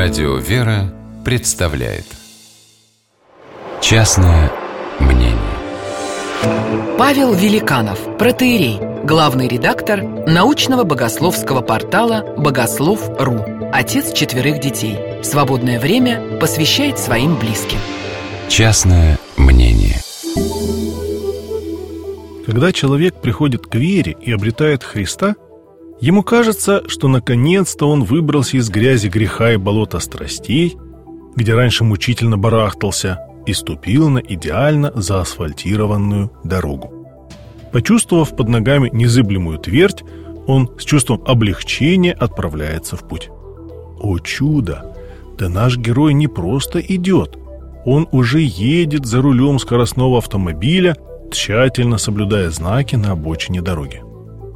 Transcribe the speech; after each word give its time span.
Радио 0.00 0.36
«Вера» 0.36 0.94
представляет 1.24 2.04
Частное 3.82 4.48
мнение 5.00 5.36
Павел 6.96 7.34
Великанов, 7.34 8.16
протеерей, 8.16 8.78
главный 9.02 9.48
редактор 9.48 10.00
научного 10.04 10.84
богословского 10.84 11.62
портала 11.62 12.22
«Богослов.ру», 12.38 13.44
отец 13.72 14.12
четверых 14.12 14.60
детей. 14.60 14.96
Свободное 15.24 15.80
время 15.80 16.38
посвящает 16.38 17.00
своим 17.00 17.36
близким. 17.36 17.80
Частное 18.48 19.18
мнение 19.36 20.00
Когда 22.46 22.70
человек 22.70 23.20
приходит 23.20 23.66
к 23.66 23.74
вере 23.74 24.16
и 24.20 24.30
обретает 24.30 24.84
Христа– 24.84 25.34
Ему 26.00 26.22
кажется, 26.22 26.82
что 26.86 27.08
наконец-то 27.08 27.86
он 27.86 28.04
выбрался 28.04 28.56
из 28.56 28.70
грязи 28.70 29.08
греха 29.08 29.52
и 29.52 29.56
болота 29.56 29.98
страстей, 29.98 30.76
где 31.34 31.54
раньше 31.54 31.82
мучительно 31.82 32.38
барахтался, 32.38 33.18
и 33.46 33.52
ступил 33.52 34.08
на 34.08 34.18
идеально 34.18 34.92
заасфальтированную 34.94 36.30
дорогу. 36.44 36.92
Почувствовав 37.72 38.36
под 38.36 38.48
ногами 38.48 38.90
незыблемую 38.92 39.58
твердь, 39.58 40.04
он 40.46 40.70
с 40.78 40.84
чувством 40.84 41.22
облегчения 41.26 42.12
отправляется 42.12 42.96
в 42.96 43.06
путь. 43.08 43.30
О 44.00 44.18
чудо! 44.18 44.94
Да 45.38 45.48
наш 45.48 45.78
герой 45.78 46.14
не 46.14 46.28
просто 46.28 46.80
идет, 46.80 47.38
он 47.84 48.08
уже 48.12 48.40
едет 48.40 49.06
за 49.06 49.22
рулем 49.22 49.58
скоростного 49.58 50.18
автомобиля, 50.18 50.96
тщательно 51.30 51.98
соблюдая 51.98 52.50
знаки 52.50 52.96
на 52.96 53.12
обочине 53.12 53.62
дороги. 53.62 54.02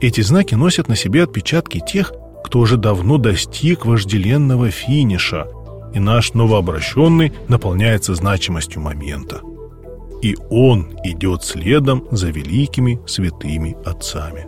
Эти 0.02 0.20
знаки 0.20 0.56
носят 0.56 0.88
на 0.88 0.96
себе 0.96 1.22
отпечатки 1.22 1.80
тех, 1.80 2.12
кто 2.42 2.58
уже 2.58 2.76
давно 2.76 3.18
достиг 3.18 3.86
вожделенного 3.86 4.68
финиша, 4.68 5.46
и 5.94 6.00
наш 6.00 6.34
новообращенный 6.34 7.32
наполняется 7.46 8.16
значимостью 8.16 8.82
момента. 8.82 9.42
И 10.20 10.36
он 10.50 10.90
идет 11.04 11.44
следом 11.44 12.08
за 12.10 12.30
великими 12.30 13.00
святыми 13.06 13.76
отцами. 13.84 14.44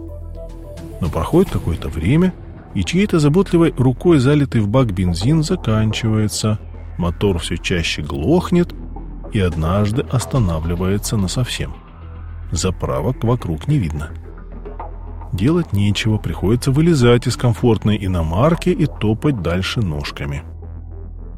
Но 1.00 1.08
проходит 1.08 1.52
какое-то 1.52 1.88
время, 1.88 2.34
и 2.74 2.82
чьей-то 2.82 3.20
заботливой 3.20 3.72
рукой 3.78 4.18
залитый 4.18 4.60
в 4.60 4.66
бак 4.66 4.92
бензин 4.92 5.44
заканчивается, 5.44 6.58
мотор 6.98 7.38
все 7.38 7.58
чаще 7.58 8.02
глохнет 8.02 8.74
и 9.32 9.38
однажды 9.38 10.02
останавливается 10.10 11.16
насовсем. 11.16 11.74
Заправок 12.50 13.22
вокруг 13.22 13.68
не 13.68 13.78
видно.— 13.78 14.10
Делать 15.34 15.72
нечего, 15.72 16.16
приходится 16.16 16.70
вылезать 16.70 17.26
из 17.26 17.36
комфортной 17.36 17.98
иномарки 18.00 18.68
и 18.68 18.86
топать 18.86 19.42
дальше 19.42 19.80
ножками. 19.80 20.44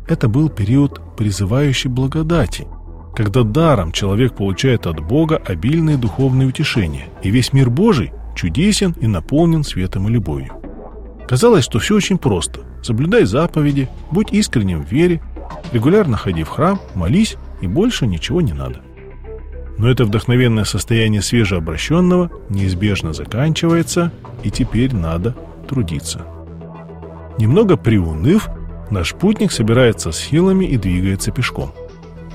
Это 0.07 0.29
был 0.29 0.51
период 0.51 1.01
призывающей 1.17 1.89
благодати, 1.89 2.69
когда 3.15 3.43
даром 3.43 3.93
человек 3.93 4.37
получает 4.37 4.87
от 4.87 5.01
Бога 5.01 5.39
обильные 5.39 5.97
духовные 5.97 6.47
утешения, 6.47 7.09
и 7.23 7.31
весь 7.31 7.55
мир 7.55 7.71
Божий 7.71 8.13
чудесен 8.35 8.95
и 9.01 9.07
наполнен 9.07 9.65
светом 9.65 10.09
и 10.09 10.13
любовью. 10.13 10.53
Казалось, 11.27 11.65
что 11.65 11.79
все 11.79 11.97
очень 11.97 12.19
просто. 12.19 12.61
Соблюдай 12.83 13.25
заповеди, 13.25 13.89
будь 14.11 14.31
искренним 14.31 14.85
в 14.85 14.93
вере, 14.93 15.23
регулярно 15.73 16.19
ходи 16.19 16.43
в 16.43 16.51
храм, 16.51 16.79
молись, 16.95 17.37
и 17.63 17.67
больше 17.67 18.07
ничего 18.07 18.43
не 18.43 18.53
надо. 18.53 18.83
Но 19.79 19.91
это 19.91 20.05
вдохновенное 20.05 20.65
состояние 20.65 21.23
свежеобращенного 21.23 22.31
неизбежно 22.49 23.13
заканчивается, 23.13 24.11
и 24.43 24.51
теперь 24.51 24.95
надо 24.95 25.35
трудиться. 25.69 26.23
Немного 27.39 27.77
приуныв, 27.77 28.49
наш 28.91 29.15
путник 29.15 29.53
собирается 29.53 30.13
с 30.13 30.17
силами 30.17 30.65
и 30.65 30.79
двигается 30.79 31.31
пешком. 31.31 31.73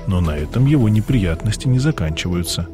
Но 0.06 0.20
на 0.20 0.36
этом 0.36 0.66
его 0.66 0.88
неприятности 0.88 1.66
не 1.66 1.78
заканчиваются. 1.78 2.68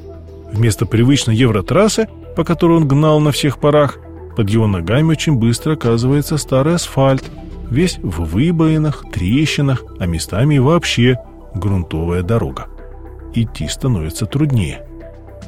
Вместо 0.52 0.86
привычной 0.86 1.36
евротрассы, 1.36 2.08
по 2.36 2.44
которой 2.44 2.76
он 2.76 2.88
гнал 2.88 3.20
на 3.20 3.32
всех 3.32 3.58
парах, 3.58 3.98
под 4.36 4.50
его 4.50 4.66
ногами 4.66 5.10
очень 5.10 5.34
быстро 5.34 5.72
оказывается 5.72 6.36
старый 6.36 6.74
асфальт, 6.74 7.24
весь 7.70 7.98
в 7.98 8.24
выбоинах, 8.24 9.04
трещинах, 9.12 9.82
а 9.98 10.06
местами 10.06 10.56
и 10.56 10.58
вообще 10.58 11.16
грунтовая 11.54 12.22
дорога 12.22 12.66
идти 13.34 13.68
становится 13.68 14.26
труднее. 14.26 14.86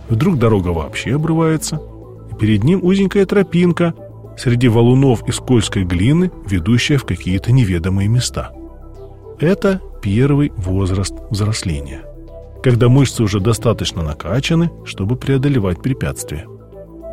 Вдруг 0.08 0.38
дорога 0.38 0.68
вообще 0.68 1.14
обрывается, 1.14 1.80
и 2.30 2.34
перед 2.34 2.64
ним 2.64 2.80
узенькая 2.82 3.26
тропинка 3.26 3.94
среди 4.36 4.68
валунов 4.68 5.26
и 5.28 5.32
скользкой 5.32 5.84
глины, 5.84 6.30
ведущая 6.46 6.96
в 6.96 7.04
какие-то 7.04 7.52
неведомые 7.52 8.08
места. 8.08 8.52
Это 9.38 9.80
первый 10.02 10.52
возраст 10.56 11.14
взросления, 11.30 12.02
когда 12.62 12.88
мышцы 12.88 13.22
уже 13.22 13.40
достаточно 13.40 14.02
накачаны, 14.02 14.70
чтобы 14.84 15.16
преодолевать 15.16 15.82
препятствия. 15.82 16.46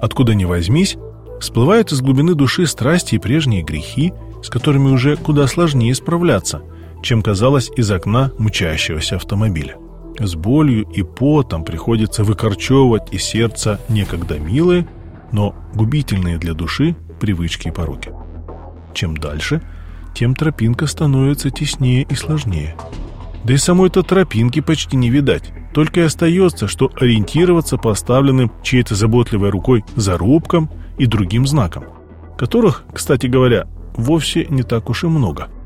Откуда 0.02 0.34
ни 0.36 0.46
возьмись, 0.46 0.98
всплывают 1.40 1.92
из 1.92 2.02
глубины 2.02 2.34
души 2.34 2.66
страсти 2.66 3.16
и 3.16 3.20
прежние 3.20 3.64
грехи, 3.64 4.14
с 4.44 4.50
которыми 4.50 4.90
уже 4.90 5.18
куда 5.18 5.48
сложнее 5.48 5.96
справляться, 5.96 6.62
чем 7.02 7.22
казалось 7.22 7.72
из 7.76 7.92
окна 7.92 8.32
мчащегося 8.38 9.16
автомобиля. 9.18 9.78
С 10.20 10.36
болью 10.36 10.84
и 10.90 11.04
потом 11.04 11.64
приходится 11.64 12.24
выкорчевывать 12.24 13.14
из 13.14 13.24
сердца 13.24 13.80
некогда 13.88 14.40
милые, 14.40 14.88
но 15.32 15.56
губительные 15.76 16.38
для 16.38 16.54
души 16.54 16.96
привычки 17.20 17.68
и 17.68 17.72
пороки. 17.72 18.12
Чем 18.94 19.16
дальше, 19.16 19.62
тем 20.16 20.34
тропинка 20.34 20.88
становится 20.88 21.52
теснее 21.52 22.04
и 22.10 22.16
сложнее. 22.16 22.76
Да 23.44 23.54
и 23.54 23.58
самой-то 23.58 24.02
тропинки 24.02 24.60
почти 24.60 24.98
не 24.98 25.10
видать. 25.10 25.52
Только 25.74 26.00
и 26.00 26.04
остается, 26.04 26.68
что 26.68 26.92
ориентироваться 27.00 27.78
по 27.78 27.92
оставленным 27.92 28.52
чьей-то 28.64 28.96
заботливой 28.96 29.52
рукой 29.52 29.86
зарубкам 29.96 30.72
и 30.98 31.06
другим 31.06 31.46
знакам, 31.46 31.84
которых, 32.38 32.84
кстати 32.92 33.28
говоря, 33.28 33.68
вовсе 33.96 34.48
не 34.50 34.64
так 34.64 34.90
уж 34.90 35.04
и 35.04 35.08
много– 35.08 35.50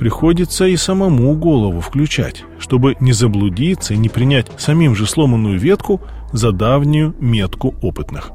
приходится 0.00 0.64
и 0.64 0.78
самому 0.78 1.36
голову 1.36 1.82
включать, 1.82 2.44
чтобы 2.58 2.96
не 3.00 3.12
заблудиться 3.12 3.92
и 3.92 3.98
не 3.98 4.08
принять 4.08 4.46
самим 4.56 4.94
же 4.94 5.06
сломанную 5.06 5.58
ветку 5.58 6.00
за 6.32 6.52
давнюю 6.52 7.14
метку 7.20 7.74
опытных. 7.82 8.30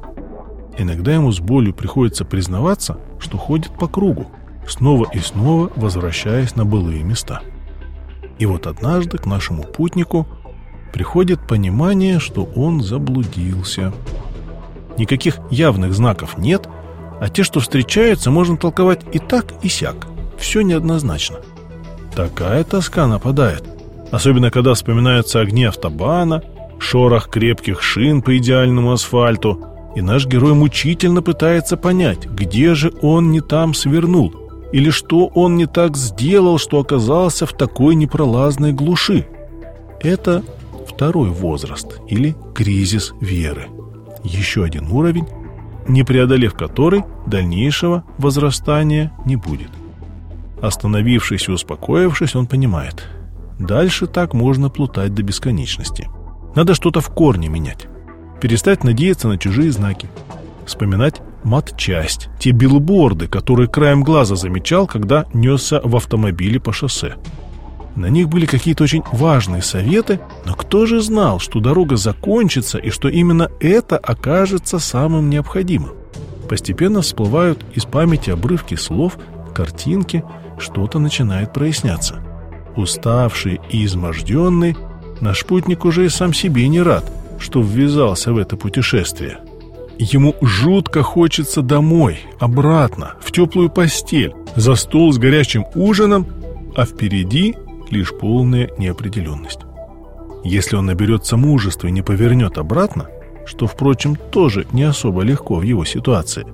Иногда 0.78 1.16
ему 1.16 1.32
с 1.32 1.40
болью 1.40 1.74
приходится 1.74 2.24
признаваться, 2.24 3.00
что 3.18 3.40
ходит 3.40 3.72
по 3.80 3.88
кругу, 3.88 4.28
снова 4.68 5.08
и 5.12 5.18
снова 5.18 5.72
возвращаясь 5.76 6.56
на 6.56 6.66
былые 6.66 7.02
места. 7.02 7.42
И 8.38 8.46
вот 8.46 8.68
однажды 8.68 9.18
к 9.18 9.26
нашему 9.26 9.64
путнику 9.64 10.28
приходит 10.94 11.48
понимание, 11.48 12.20
что 12.20 12.44
он 12.44 12.82
заблудился. 12.82 13.92
Никаких 15.00 15.40
явных 15.50 15.96
знаков 15.96 16.38
нет, 16.38 16.70
а 17.20 17.28
те, 17.28 17.42
что 17.42 17.60
встречаются, 17.60 18.30
можно 18.30 18.56
толковать 18.56 19.02
и 19.14 19.18
так, 19.18 19.56
и 19.64 19.68
сяк. 19.68 20.06
Все 20.38 20.62
неоднозначно. 20.62 21.38
Такая 22.16 22.64
тоска 22.64 23.08
нападает. 23.08 23.64
Особенно, 24.12 24.50
когда 24.50 24.74
вспоминаются 24.74 25.42
огни 25.42 25.66
автобана, 25.66 26.42
шорох 26.80 27.30
крепких 27.30 27.82
шин 27.82 28.22
по 28.22 28.38
идеальному 28.38 28.94
асфальту, 28.94 29.60
и 29.96 30.02
наш 30.02 30.26
герой 30.26 30.54
мучительно 30.54 31.22
пытается 31.22 31.78
понять, 31.78 32.26
где 32.26 32.74
же 32.74 32.94
он 33.02 33.32
не 33.32 33.42
там 33.42 33.74
свернул, 33.74 34.34
или 34.72 34.90
что 34.90 35.28
он 35.28 35.58
не 35.58 35.66
так 35.66 35.98
сделал, 35.98 36.58
что 36.58 36.80
оказался 36.80 37.46
в 37.46 37.54
такой 37.54 37.96
непролазной 37.96 38.72
глуши. 38.72 39.28
Это 40.02 40.44
второй 40.88 41.30
возраст 41.30 42.00
или 42.08 42.36
кризис 42.54 43.14
веры. 43.20 43.68
Еще 44.24 44.64
один 44.64 44.92
уровень, 44.92 45.28
не 45.88 46.04
преодолев 46.04 46.54
который 46.54 47.04
дальнейшего 47.26 48.04
возрастания 48.18 49.12
не 49.26 49.36
будет. 49.36 49.70
Остановившись 50.66 51.48
и 51.48 51.52
успокоившись, 51.52 52.36
он 52.36 52.48
понимает. 52.48 53.08
Дальше 53.60 54.08
так 54.08 54.34
можно 54.34 54.70
плутать 54.70 55.14
до 55.14 55.22
бесконечности. 55.22 56.10
Надо 56.56 56.74
что-то 56.74 57.02
в 57.02 57.10
корне 57.10 57.50
менять. 57.50 57.86
Перестать 58.42 58.84
надеяться 58.84 59.28
на 59.28 59.38
чужие 59.38 59.72
знаки. 59.72 60.10
Вспоминать 60.66 61.22
матчасть, 61.44 62.30
те 62.40 62.50
билборды, 62.50 63.28
которые 63.28 63.70
краем 63.70 64.02
глаза 64.04 64.36
замечал, 64.36 64.88
когда 64.88 65.28
несся 65.36 65.82
в 65.84 65.96
автомобиле 65.96 66.60
по 66.60 66.74
шоссе. 66.74 67.14
На 67.96 68.08
них 68.08 68.28
были 68.28 68.48
какие-то 68.48 68.86
очень 68.86 69.04
важные 69.12 69.62
советы, 69.62 70.20
но 70.48 70.56
кто 70.56 70.88
же 70.88 71.00
знал, 71.00 71.38
что 71.40 71.60
дорога 71.60 71.96
закончится 71.96 72.80
и 72.80 72.90
что 72.90 73.08
именно 73.08 73.52
это 73.60 73.98
окажется 73.98 74.80
самым 74.80 75.30
необходимым? 75.30 75.92
Постепенно 76.50 77.02
всплывают 77.02 77.64
из 77.76 77.86
памяти 77.86 78.32
обрывки 78.32 78.74
слов, 78.74 79.20
картинки– 79.54 80.24
что-то 80.58 81.00
начинает 81.00 81.54
проясняться. 81.54 82.22
Уставший 82.76 83.60
и 83.70 83.86
изможденный, 83.86 84.76
наш 85.22 85.46
путник 85.46 85.86
уже 85.86 86.06
и 86.06 86.10
сам 86.10 86.34
себе 86.34 86.68
не 86.68 86.82
рад, 86.82 87.10
что 87.40 87.62
ввязался 87.62 88.34
в 88.34 88.38
это 88.38 88.58
путешествие. 88.58 89.40
Ему 89.98 90.36
жутко 90.42 91.04
хочется 91.04 91.62
домой, 91.62 92.20
обратно, 92.40 93.14
в 93.22 93.32
теплую 93.32 93.70
постель, 93.70 94.34
за 94.56 94.76
стол 94.76 95.14
с 95.14 95.18
горячим 95.18 95.66
ужином, 95.74 96.28
а 96.76 96.86
впереди 96.86 97.56
лишь 97.90 98.14
полная 98.14 98.70
неопределенность. 98.78 99.60
Если 100.44 100.76
он 100.76 100.88
наберется 100.88 101.38
мужества 101.38 101.88
и 101.88 101.92
не 101.92 102.02
повернет 102.02 102.58
обратно, 102.58 103.08
что, 103.46 103.68
впрочем, 103.68 104.16
тоже 104.16 104.68
не 104.74 104.84
особо 104.84 105.22
легко 105.22 105.56
в 105.56 105.62
его 105.62 105.86
ситуации, 105.86 106.46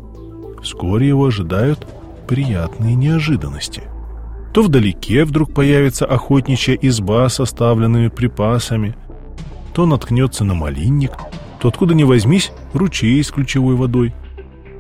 вскоре 0.62 1.08
его 1.08 1.26
ожидают 1.26 1.88
приятные 2.32 2.96
неожиданности. 2.96 3.84
То 4.54 4.64
вдалеке 4.64 5.26
вдруг 5.26 5.54
появится 5.54 6.06
охотничья 6.06 6.76
изба 6.82 7.28
с 7.28 7.42
оставленными 7.42 8.08
припасами, 8.08 8.96
то 9.74 9.86
наткнется 9.86 10.46
на 10.46 10.54
малинник, 10.54 11.12
то 11.60 11.68
откуда 11.68 11.94
ни 11.94 12.04
возьмись 12.06 12.54
ручей 12.72 13.22
с 13.22 13.32
ключевой 13.32 13.76
водой. 13.76 14.14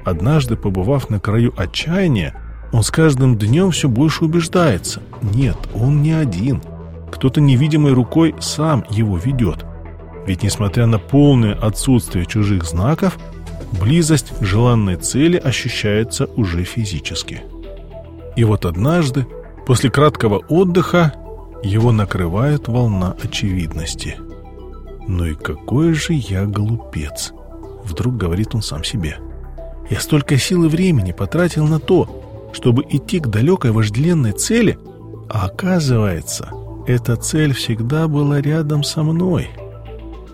Однажды, 0.06 0.56
побывав 0.56 1.10
на 1.10 1.20
краю 1.20 1.54
отчаяния, 1.58 2.34
он 2.72 2.84
с 2.84 2.90
каждым 2.90 3.38
днем 3.38 3.72
все 3.72 3.90
больше 3.90 4.24
убеждается. 4.24 5.02
Нет, 5.22 5.58
он 5.76 6.02
не 6.02 6.14
один. 6.14 6.62
Кто-то 7.12 7.42
невидимой 7.42 7.92
рукой 7.92 8.34
сам 8.40 8.86
его 8.90 9.18
ведет. 9.18 9.66
Ведь 10.26 10.42
несмотря 10.42 10.86
на 10.86 11.00
полное 11.00 11.56
отсутствие 11.56 12.26
чужих 12.26 12.64
знаков, 12.64 13.20
близость 13.72 14.34
желанной 14.42 14.96
цели 14.96 15.38
ощущается 15.38 16.26
уже 16.36 16.64
физически. 16.64 17.44
И 18.36 18.44
вот 18.44 18.66
однажды, 18.66 19.26
после 19.66 19.90
краткого 19.90 20.38
отдыха, 20.50 21.14
его 21.64 21.92
накрывает 21.92 22.68
волна 22.68 23.16
очевидности. 23.22 24.18
«Ну 25.08 25.26
и 25.26 25.34
какой 25.34 25.94
же 25.94 26.14
я 26.14 26.46
глупец!» 26.46 27.34
Вдруг 27.84 28.18
говорит 28.18 28.56
он 28.56 28.62
сам 28.62 28.84
себе. 28.84 29.18
«Я 29.90 30.00
столько 30.00 30.38
сил 30.38 30.66
и 30.66 30.68
времени 30.70 31.12
потратил 31.12 31.68
на 31.68 31.80
то, 31.80 32.52
чтобы 32.54 32.84
идти 32.90 33.20
к 33.20 33.28
далекой 33.28 33.72
вожделенной 33.72 34.34
цели, 34.34 34.78
а 35.30 35.46
оказывается, 35.46 36.52
эта 36.88 37.16
цель 37.16 37.54
всегда 37.54 38.08
была 38.08 38.42
рядом 38.42 38.84
со 38.84 39.04
мной. 39.04 39.50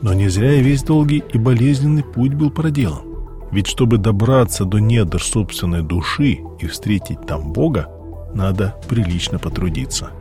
Но 0.02 0.14
не 0.14 0.30
зря 0.30 0.54
и 0.54 0.62
весь 0.62 0.84
долгий 0.84 1.24
и 1.34 1.38
болезненный 1.38 2.04
путь 2.04 2.34
был 2.34 2.52
проделан. 2.52 3.07
Ведь 3.52 3.68
чтобы 3.68 3.98
добраться 3.98 4.66
до 4.66 4.80
недр 4.80 5.22
собственной 5.22 5.82
души 5.82 6.40
и 6.60 6.68
встретить 6.68 7.26
там 7.26 7.54
Бога, 7.54 7.88
надо 8.34 8.76
прилично 8.90 9.40
потрудиться. 9.40 10.12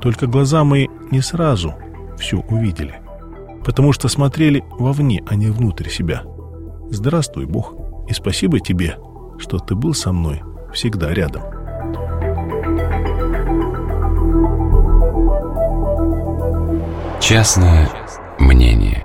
Только 0.00 0.26
глаза 0.26 0.64
мои 0.64 0.88
не 1.10 1.20
сразу 1.22 1.74
все 2.18 2.38
увидели, 2.38 3.00
потому 3.64 3.92
что 3.92 4.08
смотрели 4.08 4.64
вовне, 4.78 5.22
а 5.26 5.34
не 5.34 5.46
внутрь 5.46 5.88
себя. 5.88 6.22
Здравствуй, 6.90 7.46
Бог, 7.46 7.74
и 8.08 8.12
спасибо 8.12 8.60
тебе, 8.60 8.98
что 9.38 9.58
ты 9.58 9.74
был 9.74 9.94
со 9.94 10.12
мной 10.12 10.42
всегда 10.72 11.12
рядом. 11.14 11.42
Частное 17.20 17.88
мнение 18.38 19.02